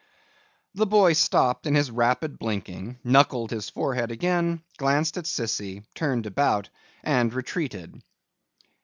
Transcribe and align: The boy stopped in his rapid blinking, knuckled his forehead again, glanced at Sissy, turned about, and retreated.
The 0.73 0.87
boy 0.87 1.13
stopped 1.13 1.67
in 1.67 1.75
his 1.75 1.91
rapid 1.91 2.39
blinking, 2.39 2.97
knuckled 3.03 3.51
his 3.51 3.69
forehead 3.69 4.09
again, 4.09 4.63
glanced 4.79 5.15
at 5.15 5.25
Sissy, 5.25 5.83
turned 5.93 6.25
about, 6.25 6.69
and 7.03 7.31
retreated. 7.31 8.01